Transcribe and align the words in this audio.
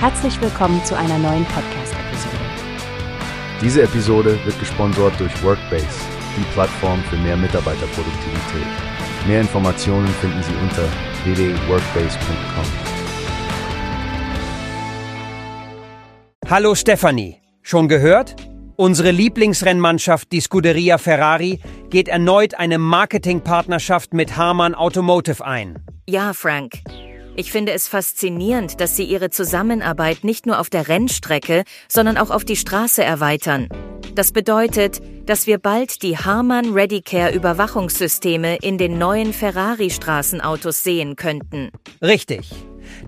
Herzlich 0.00 0.40
willkommen 0.40 0.84
zu 0.84 0.96
einer 0.96 1.18
neuen 1.18 1.44
Podcast-Episode. 1.46 2.36
Diese 3.60 3.82
Episode 3.82 4.38
wird 4.44 4.56
gesponsert 4.60 5.18
durch 5.18 5.42
Workbase, 5.42 5.88
die 6.36 6.44
Plattform 6.52 7.02
für 7.10 7.16
mehr 7.16 7.36
Mitarbeiterproduktivität. 7.36 8.66
Mehr 9.26 9.40
Informationen 9.40 10.06
finden 10.06 10.40
Sie 10.44 10.54
unter 10.62 10.84
www.workbase.com. 11.24 12.64
Hallo 16.48 16.76
Stefanie, 16.76 17.40
schon 17.62 17.88
gehört? 17.88 18.36
Unsere 18.76 19.10
Lieblingsrennmannschaft, 19.10 20.30
die 20.30 20.40
Scuderia 20.40 20.98
Ferrari, 20.98 21.58
geht 21.90 22.06
erneut 22.06 22.54
eine 22.54 22.78
Marketingpartnerschaft 22.78 24.14
mit 24.14 24.36
Harman 24.36 24.76
Automotive 24.76 25.44
ein. 25.44 25.84
Ja, 26.06 26.34
Frank. 26.34 26.82
Ich 27.38 27.52
finde 27.52 27.70
es 27.70 27.86
faszinierend, 27.86 28.80
dass 28.80 28.96
Sie 28.96 29.04
Ihre 29.04 29.30
Zusammenarbeit 29.30 30.24
nicht 30.24 30.44
nur 30.44 30.58
auf 30.58 30.70
der 30.70 30.88
Rennstrecke, 30.88 31.62
sondern 31.86 32.18
auch 32.18 32.30
auf 32.30 32.44
die 32.44 32.56
Straße 32.56 33.04
erweitern. 33.04 33.68
Das 34.16 34.32
bedeutet, 34.32 35.00
dass 35.24 35.46
wir 35.46 35.58
bald 35.58 36.02
die 36.02 36.18
Harman 36.18 36.72
Readycare 36.72 37.32
Überwachungssysteme 37.32 38.56
in 38.56 38.76
den 38.76 38.98
neuen 38.98 39.32
Ferrari-Straßenautos 39.32 40.82
sehen 40.82 41.14
könnten. 41.14 41.70
Richtig. 42.02 42.50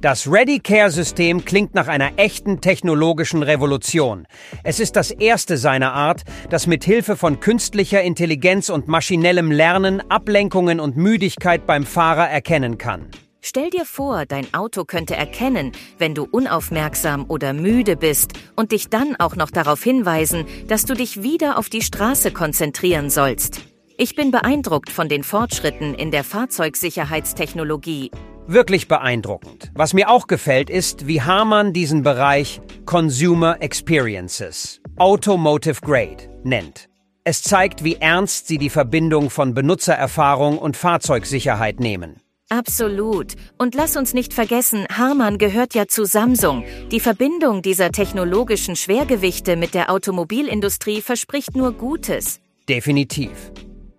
Das 0.01 0.31
Readycare-System 0.31 1.45
klingt 1.45 1.75
nach 1.75 1.89
einer 1.89 2.13
echten 2.15 2.61
technologischen 2.61 3.43
Revolution. 3.43 4.29
Es 4.63 4.79
ist 4.79 4.95
das 4.95 5.11
erste 5.11 5.57
seiner 5.57 5.93
Art, 5.93 6.23
das 6.51 6.69
mit 6.69 6.85
Hilfe 6.85 7.17
von 7.17 7.41
künstlicher 7.41 8.03
Intelligenz 8.03 8.69
und 8.69 8.87
maschinellem 8.87 9.51
Lernen 9.51 10.09
Ablenkungen 10.09 10.79
und 10.79 10.97
Müdigkeit 10.97 11.67
beim 11.67 11.85
Fahrer 11.85 12.31
erkennen 12.31 12.79
kann. 12.79 13.11
Stell 13.43 13.71
dir 13.71 13.87
vor, 13.87 14.27
dein 14.27 14.53
Auto 14.53 14.85
könnte 14.85 15.17
erkennen, 15.17 15.73
wenn 15.99 16.15
du 16.15 16.25
unaufmerksam 16.31 17.25
oder 17.27 17.55
müde 17.55 17.97
bist 17.97 18.33
und 18.55 18.73
dich 18.73 18.91
dann 18.91 19.17
auch 19.17 19.35
noch 19.35 19.51
darauf 19.51 19.83
hinweisen, 19.83 20.45
dass 20.69 20.85
du 20.85 20.95
dich 20.95 21.23
wieder 21.23 21.57
auf 21.59 21.71
die 21.71 21.81
Straße 21.81 22.33
konzentrieren 22.33 23.09
sollst. 23.09 23.63
Ich 23.97 24.15
bin 24.15 24.31
beeindruckt 24.31 24.91
von 24.91 25.09
den 25.09 25.25
Fortschritten 25.25 25.95
in 25.95 26.11
der 26.11 26.23
Fahrzeugsicherheitstechnologie. 26.25 28.11
Wirklich 28.47 28.89
beeindruckend. 28.89 29.71
Was 29.75 29.95
mir 29.95 30.11
auch 30.11 30.27
gefällt, 30.27 30.69
ist, 30.69 31.07
wie 31.07 31.23
Hamann 31.23 31.73
diesen 31.73 32.03
Bereich 32.03 32.61
Consumer 32.85 33.63
Experiences, 33.63 34.81
Automotive 34.97 35.81
Grade, 35.81 36.29
nennt. 36.45 36.89
Es 37.25 37.43
zeigt, 37.43 37.85
wie 37.85 37.97
ernst 37.97 38.49
sie 38.49 38.59
die 38.59 38.71
Verbindung 38.71 39.31
von 39.31 39.55
Benutzererfahrung 39.55 40.59
und 40.59 40.77
Fahrzeugsicherheit 40.77 41.81
nehmen. 41.81 42.21
Absolut. 42.51 43.35
Und 43.59 43.77
lass 43.77 43.97
uns 43.97 44.13
nicht 44.13 44.35
vergessen, 44.35 44.85
Harman 44.91 45.39
gehört 45.39 45.75
ja 45.75 45.87
zu 45.87 46.05
Samsung. 46.05 46.65
Die 46.91 46.99
Verbindung 46.99 47.63
dieser 47.63 47.93
technologischen 47.93 48.75
Schwergewichte 48.75 49.55
mit 49.55 49.73
der 49.73 49.89
Automobilindustrie 49.89 51.01
verspricht 51.01 51.55
nur 51.55 51.73
Gutes. 51.73 52.41
Definitiv. 52.69 53.53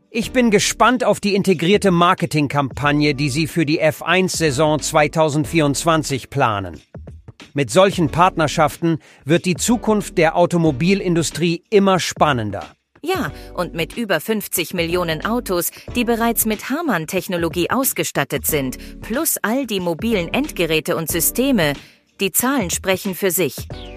Ich 0.09 0.33
bin 0.33 0.52
gespannt 0.52 1.05
auf 1.05 1.22
die 1.22 1.33
integrierte 1.33 1.91
Marketingkampagne, 1.91 3.16
die 3.16 3.29
Sie 3.29 3.47
für 3.47 3.66
die 3.66 3.81
F1-Saison 3.81 4.81
2024 4.81 6.29
planen. 6.29 6.81
Mit 7.53 7.72
solchen 7.72 8.09
Partnerschaften 8.09 8.99
wird 9.23 9.45
die 9.45 9.55
Zukunft 9.55 10.17
der 10.17 10.35
Automobilindustrie 10.35 11.63
immer 11.69 11.99
spannender. 11.99 12.66
Ja, 13.03 13.31
und 13.55 13.73
mit 13.73 13.97
über 13.97 14.19
50 14.19 14.75
Millionen 14.75 15.25
Autos, 15.25 15.71
die 15.95 16.05
bereits 16.05 16.45
mit 16.45 16.69
Harman-Technologie 16.69 17.71
ausgestattet 17.71 18.45
sind, 18.45 18.77
plus 19.02 19.38
all 19.41 19.66
die 19.66 19.80
mobilen 19.80 20.31
Endgeräte 20.31 20.95
und 20.95 21.09
Systeme, 21.09 21.73
die 22.19 22.31
Zahlen 22.31 22.69
sprechen 22.69 23.16
für 23.16 23.31
sich. 23.31 23.55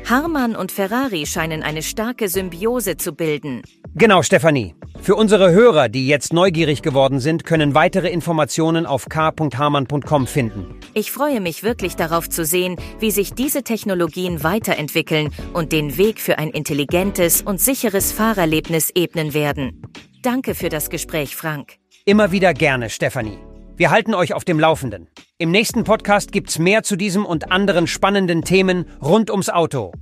Harman 0.08 0.56
und 0.56 0.72
Ferrari 0.72 1.26
scheinen 1.26 1.62
eine 1.62 1.82
starke 1.82 2.30
Symbiose 2.30 2.96
zu 2.96 3.12
bilden. 3.12 3.60
Genau, 3.96 4.22
Stefanie. 4.22 4.74
Für 5.00 5.14
unsere 5.14 5.52
Hörer, 5.52 5.88
die 5.88 6.08
jetzt 6.08 6.32
neugierig 6.32 6.82
geworden 6.82 7.20
sind, 7.20 7.44
können 7.44 7.74
weitere 7.74 8.08
Informationen 8.08 8.86
auf 8.86 9.08
k.harman.com 9.08 10.26
finden. 10.26 10.80
Ich 10.94 11.12
freue 11.12 11.40
mich 11.40 11.62
wirklich 11.62 11.94
darauf 11.94 12.28
zu 12.28 12.44
sehen, 12.44 12.76
wie 12.98 13.12
sich 13.12 13.34
diese 13.34 13.62
Technologien 13.62 14.42
weiterentwickeln 14.42 15.30
und 15.52 15.70
den 15.70 15.96
Weg 15.96 16.20
für 16.20 16.38
ein 16.38 16.50
intelligentes 16.50 17.42
und 17.42 17.60
sicheres 17.60 18.10
Fahrerlebnis 18.10 18.90
ebnen 18.94 19.32
werden. 19.32 19.82
Danke 20.22 20.56
für 20.56 20.70
das 20.70 20.90
Gespräch, 20.90 21.36
Frank. 21.36 21.76
Immer 22.04 22.32
wieder 22.32 22.52
gerne, 22.52 22.90
Stefanie. 22.90 23.38
Wir 23.76 23.92
halten 23.92 24.14
euch 24.14 24.34
auf 24.34 24.44
dem 24.44 24.58
Laufenden. 24.58 25.08
Im 25.38 25.52
nächsten 25.52 25.84
Podcast 25.84 26.32
gibt's 26.32 26.58
mehr 26.58 26.82
zu 26.82 26.96
diesem 26.96 27.24
und 27.24 27.52
anderen 27.52 27.86
spannenden 27.86 28.42
Themen 28.42 28.86
rund 29.00 29.30
ums 29.30 29.50
Auto. 29.50 29.92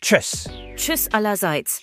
Tschüss. 0.00 0.48
Tschüss 0.76 1.12
allerseits. 1.12 1.82